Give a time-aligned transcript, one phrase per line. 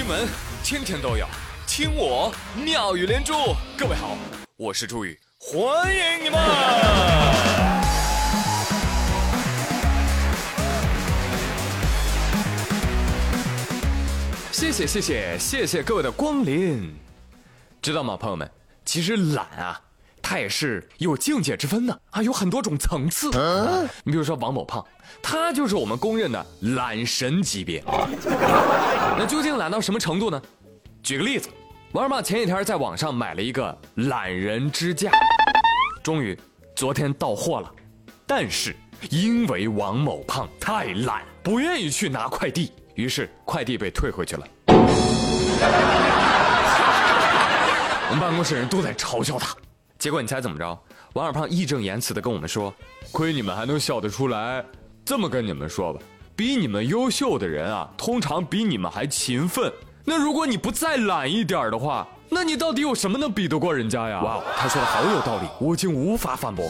[0.00, 0.26] 新闻
[0.64, 1.26] 天天都有，
[1.66, 3.34] 听我妙语连珠。
[3.76, 4.16] 各位好，
[4.56, 6.40] 我是朱宇，欢迎你们！
[14.50, 16.94] 谢谢谢谢谢谢各位的光临，
[17.82, 18.50] 知道吗，朋友们？
[18.86, 19.82] 其实懒啊，
[20.30, 23.28] 它也是有境界之分的啊，有很多种层次。
[24.04, 24.86] 你比如说王某胖，
[25.20, 27.82] 他就是我们公认的懒神级别。
[29.18, 30.40] 那究竟懒到什么程度呢？
[31.02, 31.48] 举个例子，
[31.94, 35.10] 王二胖前几天在网上买了一个懒人支架，
[36.00, 36.38] 终于
[36.76, 37.68] 昨天到货了，
[38.24, 38.76] 但是
[39.10, 44.46] 因为王某胖太懒，不愿意去拿快递，于是快递被退回去了。
[48.06, 49.56] 我们办公室人都在嘲笑他，
[50.00, 50.76] 结果你猜怎么着？
[51.12, 52.72] 王二胖义正言辞的跟我们说
[53.12, 54.64] ：“亏你们还能笑得出来，
[55.04, 56.00] 这么跟你们说吧，
[56.34, 59.70] 比你们优秀的人啊，通常比你们还勤奋。
[60.02, 66.64] 那如果你不再懒一点的话，那你到底有什么能比得过人家呀？”哇，他说的好有道理，我竟无法反驳。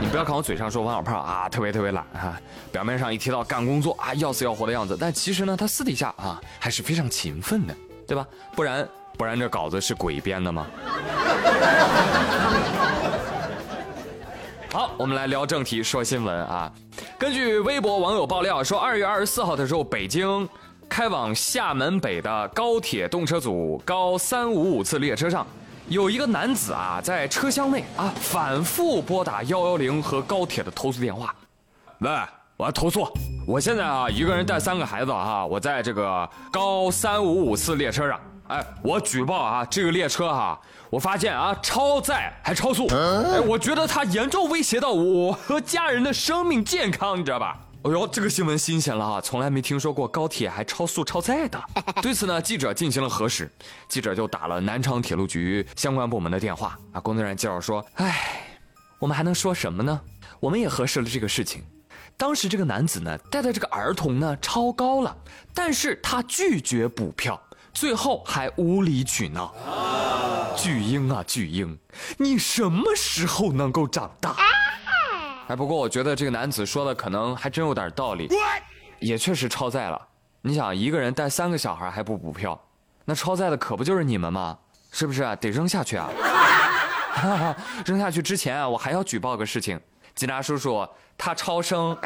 [0.00, 2.40] 你不要看我嘴上说王小胖啊，特别特别懒哈，
[2.70, 7.74] 表面上一提到干工作啊，要死要活的样子，但其实呢，他私底下啊还是非常勤奋的，
[8.06, 8.24] 对吧？
[8.54, 8.88] 不然。
[9.16, 10.66] 不然这稿子是鬼编的吗？
[14.72, 16.72] 好，我们来聊正题，说新闻啊。
[17.16, 20.48] 根据微博网友爆料说，二月二十四号的时候，北京
[20.88, 25.46] 开往厦门北的高铁动车组高三五五次列车上，
[25.86, 31.32] 有一个男子啊，在车厢内啊反复拨打幺幺零和高铁的投诉电话。
[32.00, 32.10] 喂，
[32.56, 33.06] 我要投诉，
[33.46, 38.20] 我现在啊一个人带三个孩子啊，我在这个高三五五次列车上。
[38.48, 47.58] 哎，我举报啊，这个列车哈，我发现啊，超载还超速，哎，我觉得它严重威胁到我和家人的生命健康，你知道吧？
[47.84, 51.58] 哎呦，这个新闻新鲜了啊，从来没听说过高铁还超速超载的。
[52.02, 53.50] 对此呢，记者进行了核实，
[53.88, 57.00] 记者就打了南昌铁路局相关部门的电话啊。
[57.00, 58.42] 工作人员介绍说，哎，
[58.98, 59.98] 我们还能说什么呢？
[60.38, 61.62] 我们也核实了这个事情，
[62.18, 65.16] 当时这个男子呢带的这个儿童呢超高了，
[65.54, 67.40] 但是他拒绝补票。
[67.74, 69.52] 最后还无理取闹，
[70.56, 71.76] 巨婴啊巨婴，
[72.16, 74.36] 你什么时候能够长大？
[75.48, 78.30] 哎，不过我觉得这个男子说的可能还真有点道理，
[79.00, 80.00] 也确实超载了。
[80.40, 82.58] 你想一个人带三个小孩还不补票，
[83.04, 84.56] 那超载的可不就是你们吗？
[84.92, 85.34] 是不是啊？
[85.36, 86.08] 得扔下去啊！
[87.84, 89.80] 扔下去之前啊，我还要举报个事情，
[90.14, 90.86] 警察叔叔
[91.18, 91.96] 他超生。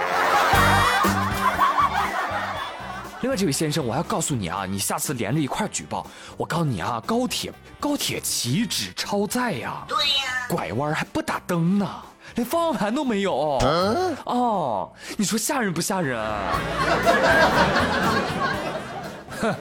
[3.21, 6.07] 另外，这位先生，我要告诉你啊，你下次连着一块举报。
[6.37, 9.85] 我告诉你啊，高铁高铁岂止超载呀？
[9.89, 11.91] 对呀，拐弯还不打灯呢，
[12.37, 13.59] 连方向盘都没有。
[14.25, 16.17] 哦，你说吓人不吓人？
[19.41, 19.55] 哼，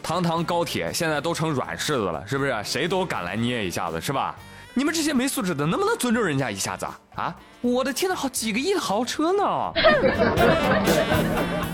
[0.00, 2.54] 堂堂高铁现在都成软柿子了，是不是？
[2.62, 4.36] 谁都敢来捏一下子，是吧？
[4.74, 6.98] 你们这些没素质的，能不能尊重人家一下子啊？
[7.16, 7.36] 啊！
[7.60, 9.44] 我的天呐，好几个亿的豪车呢！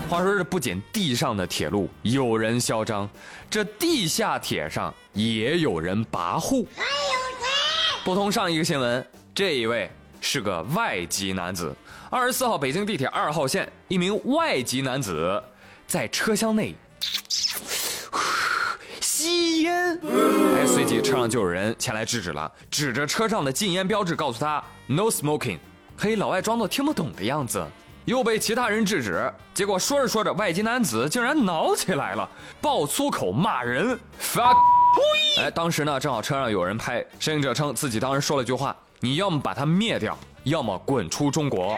[0.09, 3.09] 话说这不仅地上的铁路有人嚣张，
[3.49, 6.65] 这地下铁上也有人跋扈。
[6.75, 6.89] 还有
[7.39, 7.47] 谁？
[8.03, 9.89] 不同上一个新闻，这一位
[10.19, 11.73] 是个外籍男子。
[12.09, 15.41] 二十四号，北京地铁二号线，一名外籍男子
[15.87, 16.75] 在车厢内。
[18.99, 19.99] 吸烟，
[20.71, 25.57] 随即车上就有人前来制止了，指着车上的禁烟标志，告诉他 “No smoking”。
[25.97, 27.65] 嘿，老外装作听不懂的样子，
[28.05, 29.33] 又被其他人制止。
[29.51, 32.29] 结果说着说着，外籍男子竟然恼起来了，
[32.61, 33.99] 爆粗口骂人。
[34.21, 34.55] fuck！
[35.39, 41.75] 哎，当时呢，正好车上有人拍，摄影者称自己当时说了句话：“你要么把他灭掉，要么滚出中国。”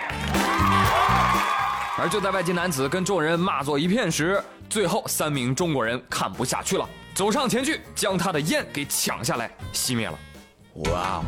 [1.98, 6.88] 而就在外籍男子跟众人骂作一片时，最后三名中国人看不下去了。
[7.14, 10.18] 走上前去，将他的烟给抢下来，熄灭了。
[10.92, 11.24] 哇哦！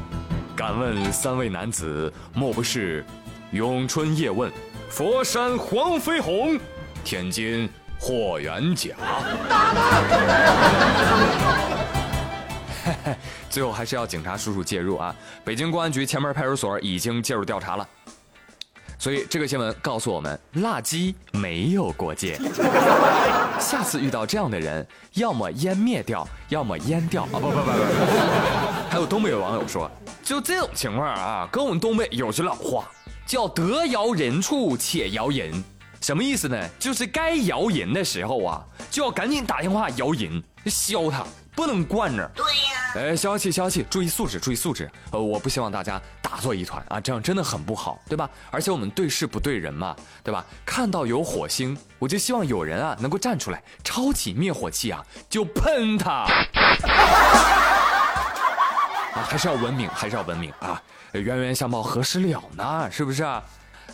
[0.56, 3.06] 敢问三位男子，莫不是
[3.52, 4.52] 咏春叶问、
[4.90, 6.58] 佛山黄飞鸿、
[7.04, 7.70] 天津
[8.00, 8.96] 霍元甲？
[9.50, 10.02] 打他
[13.50, 15.16] 最后还是要警察叔叔介入啊！
[15.44, 17.88] 北京公安局前门派出所已经介入调查了。
[19.04, 22.40] 所以这个新闻告诉我们，辣鸡没有国界。
[23.60, 27.30] 下次遇到这样的人，要么烟灭掉，要么烟掉啊！
[27.34, 27.72] 不不不不。
[28.90, 29.92] 还有东北有网友说，
[30.24, 32.90] 就这种情况啊，跟我们东北有句老话，
[33.26, 35.62] 叫得饶人处且饶人，
[36.00, 36.58] 什么意思呢？
[36.80, 41.24] 就是该摇人的时候啊，就要赶紧打电话摇人，削他，
[41.56, 42.30] 不能惯着。
[42.36, 42.52] 对呀。
[42.96, 44.90] 哎，消气消气，注意素质，注意素质。
[45.12, 48.30] 呃，我不希望大家打作一团啊，这样真的很不好，对吧？
[48.52, 50.46] 而且我们对事不对人嘛，对吧？
[50.66, 56.28] 看到有火星，我就希望有人啊能够站出来，抄起灭火器啊，就喷他。
[59.14, 60.82] 啊，还是要文明，还是要文明啊！
[61.14, 62.90] 冤冤相报何时了呢？
[62.92, 63.44] 是不是啊？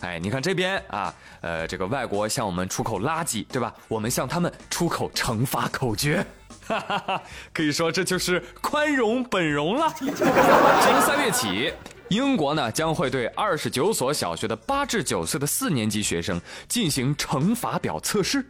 [0.00, 3.74] 哎，你看这边啊，呃，这个外国向我们出口垃圾，对吧？
[3.88, 6.24] 我们向他们出口惩罚口诀，
[7.52, 9.92] 可以说这就是宽容本容了。
[9.98, 10.14] 从
[11.02, 11.72] 三月起，
[12.08, 18.44] 英国呢将会对二十九所小学的八至九岁的四年级学生进行乘法表测试。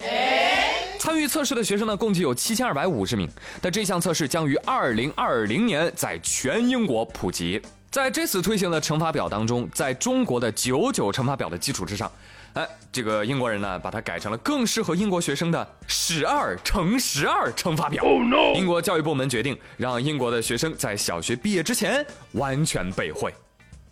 [0.99, 3.27] 参与测试的学生呢，共计有七千二百五十名。
[3.63, 7.61] 但这项测试将于二零二零年在全英国普及。
[7.91, 12.11] 在这次推行的乘法表当中，在中国的九九乘法表的基础之上，
[12.53, 18.05] 哎，这个英国人呢，把它改成了更适合英国学生的十二乘十二乘法表。
[18.05, 23.35] 哦，no 英国教育部门决定，让英国的学生在小学毕业之前完全背会。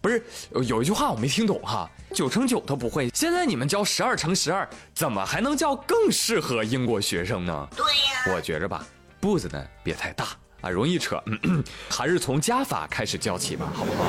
[0.01, 0.23] 不是
[0.53, 7.69] 有一句话我没听懂哈，九乘九都不会，现在你们教十二乘十二，怎么还能叫更适合英国学生呢？
[7.75, 8.87] 对呀，我觉着吧，
[9.19, 10.29] 步子呢别太大
[10.61, 11.23] 啊，容易扯，
[11.89, 14.05] 还是从加法开始教起吧，好不好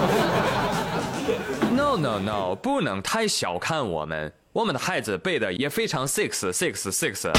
[1.72, 7.32] ？No No No，不能太小看我们，我们的孩子背的也非常 six six six。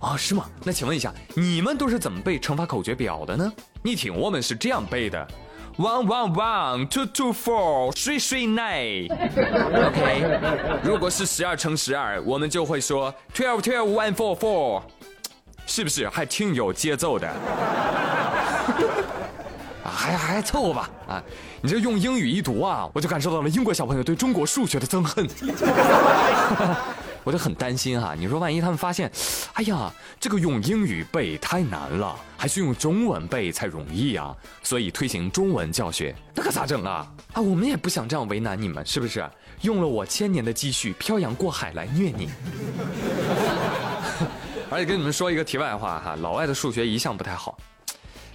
[0.00, 0.46] 啊，是吗？
[0.62, 3.52] 那请问一下，你们都是怎么背乘法口诀表的呢？
[3.82, 5.26] 你听，我们是这样背的。
[5.76, 9.08] One one one two two four three three nine。
[9.10, 14.82] OK，如果是十二乘十二，我们就会说 twelve twelve one four four，
[15.68, 17.28] 是不是还挺有节奏的？
[19.84, 20.90] 啊，还还凑合吧。
[21.06, 21.22] 啊，
[21.60, 25.28] 你这用英语一读啊，我就感受到了英国小朋友对中国数学的憎恨。
[27.22, 29.12] 我就很担心哈，你说万一他们发现，
[29.52, 34.34] 哎呀，这个用英语背太难了，还是用中文背才容易啊？
[34.62, 37.06] 所以推行中文教学，那可咋整啊？
[37.34, 39.22] 啊，我们也不想这样为难你们，是不是？
[39.60, 42.30] 用了我千年的积蓄漂洋过海来虐你。
[44.70, 47.58] 而且跟你们说一个题外话哈，老外的数学一向不太好。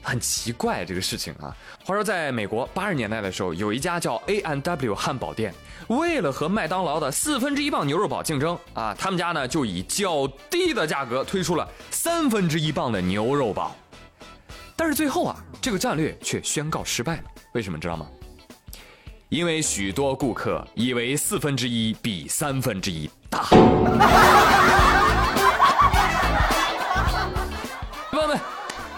[0.02, 1.56] 很奇怪这个事情啊！
[1.86, 5.54] 话说，在美国八十年代的时候，有一家叫 A N W 汉堡店，
[5.88, 13.74] 为了和麦当劳的四分之一磅牛肉堡竞争啊，他们家呢就以较低的价格推出了三分之一磅的牛肉堡。
[14.76, 17.24] 但是最后啊，这个战略却宣告失败了。
[17.54, 18.06] 为什么知道吗？
[19.30, 23.48] 因为许多顾客以为四分之一比三分之一大。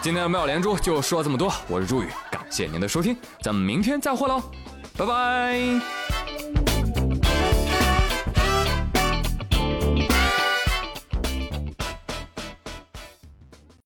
[0.05, 4.39] 今天的妙连珠就说这么多，我是朱宇，感谢您的收听，咱们明天再会喽，
[4.95, 6.24] 拜拜。